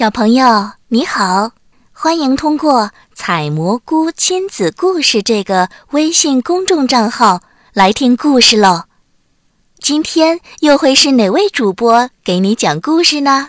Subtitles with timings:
[0.00, 1.52] 小朋友你好，
[1.92, 7.42] 欢迎通过“采蘑菇亲子故事”这个微信公众账号
[7.74, 8.84] 来听故事喽。
[9.78, 13.48] 今天又会是哪位主播给你讲故事呢？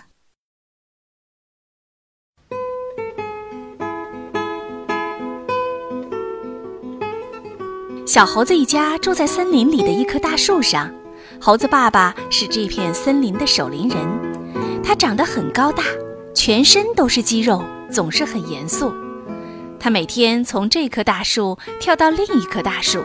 [8.06, 10.94] 小猴子一家住在森林里的一棵大树上，
[11.40, 15.82] 猴子爸爸是这片森林的守林人，他长得很高大。
[16.34, 18.94] 全身都是肌肉，总是很严肃。
[19.80, 23.04] 他每天从这棵大树跳到另一棵大树，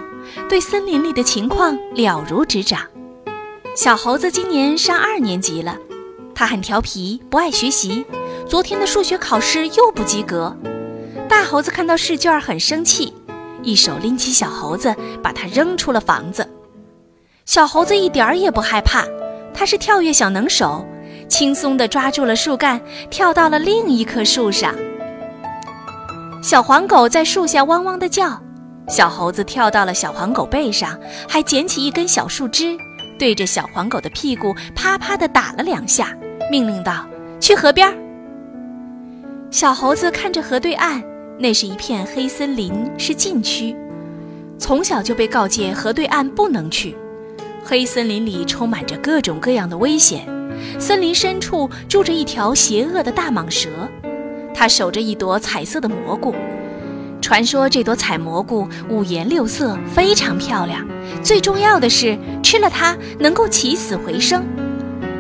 [0.49, 2.81] 对森林里的情况了如指掌。
[3.75, 5.77] 小猴子今年上二年级了，
[6.35, 8.05] 他很调皮，不爱学习。
[8.47, 10.57] 昨天的数学考试又不及格。
[11.29, 13.13] 大猴子看到试卷很生气，
[13.63, 16.49] 一手拎起小猴子，把他扔出了房子。
[17.45, 19.05] 小猴子一点儿也不害怕，
[19.53, 20.87] 他是跳跃小能手。
[21.29, 22.81] 轻松地抓住了树干，
[23.11, 24.75] 跳到了另一棵树上。
[26.43, 28.41] 小黄狗在树下汪汪地叫，
[28.89, 32.77] 小猴子跳到了小黄狗背上，还捡起一根小树枝，
[33.19, 36.17] 对着小黄狗的屁股啪啪地打了两下，
[36.51, 37.05] 命令道
[37.41, 37.93] ：“去河边。”
[39.51, 41.03] 小猴子看着河对岸，
[41.39, 43.75] 那是一片黑森林，是禁区，
[44.59, 46.97] 从小就被告诫河对岸不能去。
[47.65, 50.25] 黑森林里充满着各种各样的危险。
[50.79, 53.69] 森林深处住着一条邪恶的大蟒蛇，
[54.55, 56.35] 它守着一朵彩色的蘑菇。
[57.21, 60.87] 传说这朵彩蘑菇五颜六色，非常漂亮。
[61.23, 64.45] 最重要的是，吃了它能够起死回生。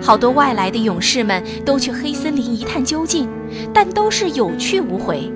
[0.00, 3.28] 好多外来的勇士们都去黑森林一探究竟，
[3.74, 5.32] 但都是有去无回。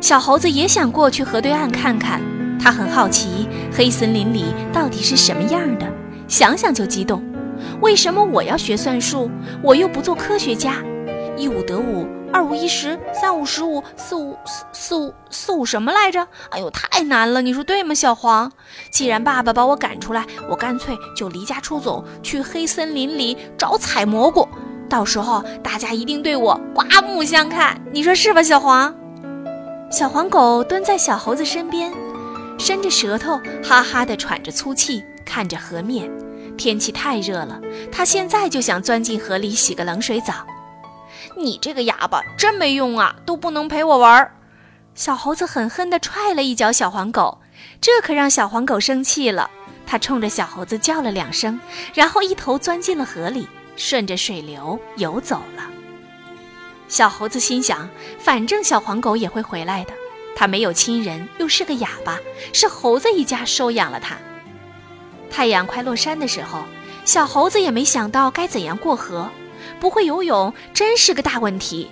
[0.00, 2.20] 小猴子也想过去河对岸看看，
[2.58, 5.86] 他很好奇黑森林里到底是什么样的，
[6.28, 7.22] 想想就激动。
[7.82, 9.28] 为什么我要学算术？
[9.60, 10.76] 我又不做科学家。
[11.36, 16.28] 一五得五，二五一十，三五十五，四五四四五四五什么来着？
[16.50, 17.42] 哎呦，太难了！
[17.42, 18.52] 你说对吗，小黄？
[18.90, 24.48] 既然爸爸把我赶出来，我干脆就离家出走，去黑森林里找采蘑菇。
[24.88, 27.76] 到时候大家一定对我刮目相看。
[27.92, 28.94] 你说是吧，小黄？
[29.90, 31.92] 小黄狗蹲在小猴子身边，
[32.60, 36.08] 伸着舌头，哈哈地喘着粗气，看着河面。
[36.56, 40.46] 天气太热了，他现在就想钻进河里洗个冷水澡。
[41.36, 44.30] 你这个哑巴真没用啊，都不能陪我玩。
[44.94, 47.40] 小猴子狠狠地踹了一脚小黄狗，
[47.80, 49.50] 这可让小黄狗生气了。
[49.86, 51.58] 他冲着小猴子叫了两声，
[51.94, 55.68] 然后一头钻进了河里，顺着水流游走了。
[56.88, 59.92] 小猴子心想，反正小黄狗也会回来的。
[60.34, 62.18] 他没有亲人，又是个哑巴，
[62.52, 64.16] 是猴子一家收养了他。
[65.32, 66.62] 太阳快落山的时候，
[67.06, 69.30] 小猴子也没想到该怎样过河，
[69.80, 71.90] 不会游泳真是个大问题。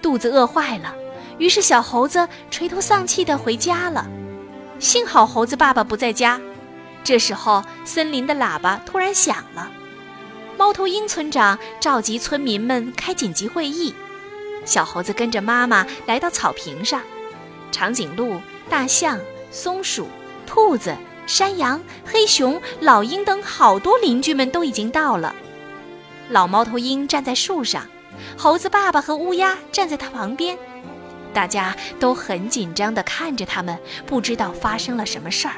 [0.00, 0.94] 肚子饿坏了，
[1.36, 4.08] 于是小猴子垂头丧气地回家了。
[4.78, 6.40] 幸好猴子爸爸不在家。
[7.04, 9.70] 这时候，森林的喇叭突然响了，
[10.56, 13.94] 猫头鹰村长召集村民们开紧急会议。
[14.64, 17.02] 小猴子跟着妈妈来到草坪上，
[17.70, 20.08] 长颈鹿、大象、松鼠、
[20.46, 20.96] 兔子。
[21.26, 25.34] 山羊、黑熊、老鹰等好多邻居们都已经到了。
[26.30, 27.86] 老猫头鹰站在树上，
[28.36, 30.56] 猴子爸爸和乌鸦站在他旁边，
[31.34, 35.54] 大家都很紧张地看着他们，不知道发生了什么事儿。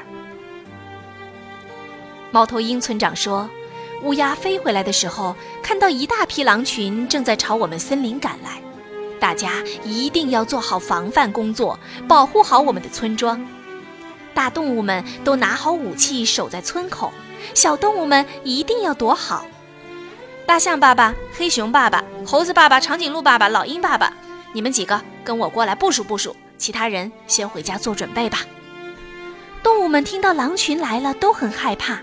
[2.31, 3.49] 猫头鹰村长说
[4.03, 8.61] ：“乌鸦飞回来的时候，看到一大批狼群正在朝我们森林赶来，
[9.19, 13.43] 大家一定要做好防范工作，保护好我们的村庄。”
[14.39, 17.11] 大动物们都拿好武器守在村口，
[17.53, 19.45] 小动物们一定要躲好。
[20.45, 24.13] 大象爸爸、黑熊爸爸、猴子爸爸、长颈鹿爸爸、老鹰爸爸，
[24.53, 28.39] 你们几个跟我过来部署部署，其他人先回家做准备吧。
[29.61, 31.99] 动物们听到狼群来了都很害怕，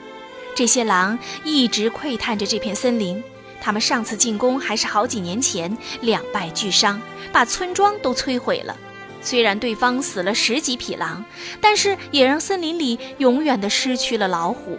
[0.55, 3.25] 这些狼一直窥探着这片森林，
[3.63, 7.01] 他们上次进攻还是好几年前，两败俱伤，
[7.33, 8.77] 把村庄都摧毁了。
[9.27, 11.25] 虽然对方死了十几匹狼，
[11.61, 14.79] 但是也让森林里永远的失去了老虎。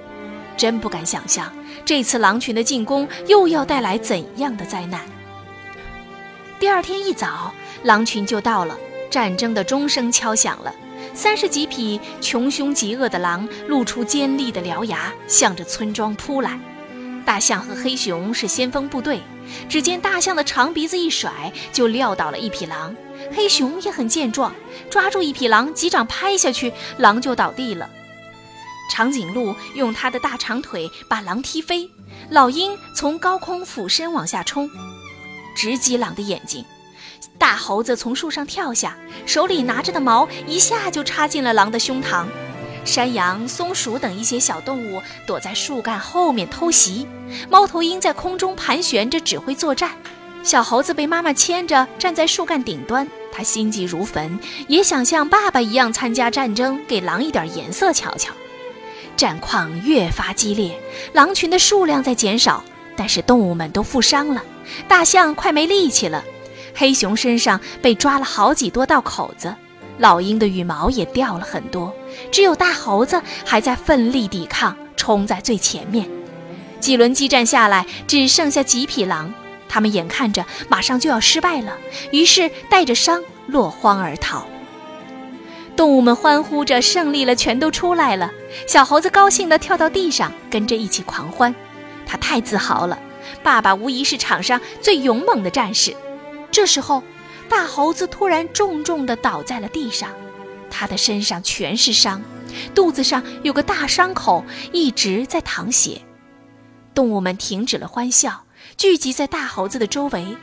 [0.55, 1.53] 真不敢想象
[1.83, 5.01] 这次狼群的进攻又要带来怎样的灾难。
[6.61, 7.53] 第二天一早，
[7.83, 8.77] 狼群就到了，
[9.11, 10.73] 战争的钟声敲响了。
[11.13, 16.57] 三十几匹穷凶极恶的狼露出尖利的獠牙，向着村庄扑来。
[17.25, 19.19] 大象和黑熊是先锋部队，
[19.67, 22.95] 只见大象的长鼻子一甩，就撂倒了一匹狼。
[23.33, 24.53] 黑熊也很健壮，
[24.89, 27.89] 抓住一匹狼，几掌拍下去，狼就倒地了。
[28.91, 31.89] 长颈鹿用它的大长腿把狼踢飞，
[32.29, 34.69] 老鹰从高空俯身往下冲。
[35.55, 36.63] 直击狼的眼睛。
[37.37, 38.95] 大猴子从树上跳下，
[39.25, 42.25] 手里拿着的矛一下就插进了狼的胸膛。
[42.85, 47.07] 山羊、松鼠等一些小动物躲在树干后面偷袭。
[47.49, 49.91] 猫头鹰在空中盘旋着指挥作战。
[50.43, 58.33] 小猴子被妈妈牵着站在树干顶端，他心急如焚，也想像爸爸一样参加战争，给狼一点颜色瞧瞧。
[59.15, 60.75] 战况越发激烈，
[61.13, 62.63] 狼群的数量在减少，
[62.95, 64.43] 但是动物们都负伤了。
[64.87, 66.23] 大象快没力气了，
[66.73, 69.53] 黑熊身上被抓了好几多道口子，
[69.99, 71.93] 老鹰的羽毛也掉了很多，
[72.31, 76.09] 只有大猴子还在奋力抵抗，冲在最前面。
[76.79, 79.31] 几轮激战下来，只剩下几匹狼，
[79.69, 81.77] 他们眼看着马上就要失败了，
[82.11, 84.45] 于是带着伤落荒而逃。
[85.75, 88.31] 动物们欢呼着胜利了，全都出来了。
[88.67, 91.53] 小猴子高兴地跳到地上，跟着一起狂欢。
[92.05, 92.97] 他太自豪了，
[93.43, 95.95] 爸爸无疑是场上最勇猛的战士。
[96.49, 97.03] 这时候，
[97.47, 100.09] 大猴子突然重重地倒在了地上，
[100.71, 102.23] 他的身上全是伤，
[102.73, 106.01] 肚子上有个大伤口，一直在淌血。
[106.95, 110.35] 动物们停止了欢笑，聚集在大猴子的周围。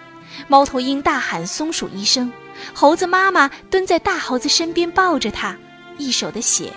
[0.49, 2.32] 猫头鹰大喊：“松鼠医生！”
[2.73, 5.56] 猴子妈妈蹲在大猴子身边，抱着他，
[5.99, 6.73] 一手的血，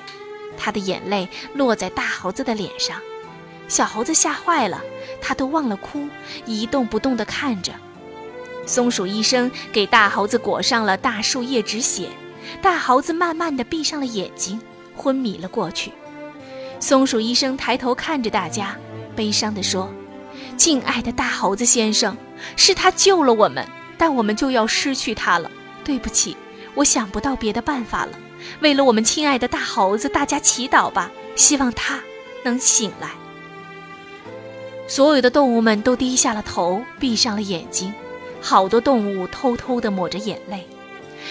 [0.57, 2.99] 他的眼泪落在大猴子的脸上。
[3.67, 4.81] 小猴子吓坏了，
[5.21, 6.07] 他都忘了哭，
[6.45, 7.73] 一动不动地看着。
[8.65, 12.09] 松鼠医生给大猴子裹上了大树叶止血，
[12.61, 14.59] 大猴子慢慢地闭上了眼睛，
[14.95, 15.91] 昏迷了过去。
[16.79, 18.75] 松鼠医生抬头看着大家，
[19.15, 19.91] 悲伤地说
[20.57, 22.17] ：“敬爱的大猴子先生，
[22.55, 23.65] 是他救了我们，
[23.97, 25.49] 但我们就要失去他了。”
[25.85, 26.35] 对不起，
[26.73, 28.11] 我想不到别的办法了。
[28.59, 31.99] 为了我们亲爱的大猴子，大家祈祷吧，希望他
[32.43, 33.11] 能醒来。
[34.87, 37.93] 所有的动物们都低下了头，闭上了眼睛。
[38.41, 40.67] 好多动物偷偷地抹着眼泪。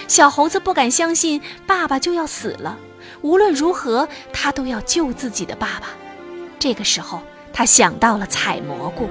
[0.09, 2.79] 小猴子不敢相信爸爸就要死了，
[3.23, 5.89] 无论如何，他都要救自己的爸爸。
[6.59, 7.23] 这个时候，
[7.57, 9.09] 他想到了采蘑菇。